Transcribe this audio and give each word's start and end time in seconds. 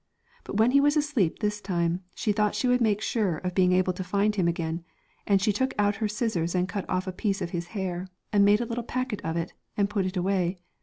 But 0.45 0.57
when 0.57 0.71
he 0.71 0.81
was 0.81 0.97
asleep 0.97 1.37
this 1.37 1.61
time, 1.61 2.01
she 2.15 2.31
thought 2.31 2.55
she 2.55 2.67
would 2.67 2.81
make 2.81 3.01
sure 3.01 3.37
of 3.37 3.53
being 3.53 3.71
able 3.71 3.93
to 3.93 4.03
find 4.03 4.35
him 4.35 4.47
again, 4.47 4.83
and 5.27 5.39
she 5.39 5.53
took 5.53 5.75
out 5.77 5.97
her 5.97 6.07
scissors 6.07 6.55
and 6.55 6.67
cut 6.67 6.89
off 6.89 7.05
a 7.05 7.11
piece 7.13 7.39
of 7.39 7.51
his 7.51 7.67
hair, 7.77 8.07
and 8.33 8.43
made 8.43 8.61
a 8.61 8.65
little 8.65 8.83
packet 8.83 9.21
of 9.21 9.37
it 9.37 9.53
and 9.77 9.91
put 9.91 10.07
it 10.07 10.17
away. 10.17 10.57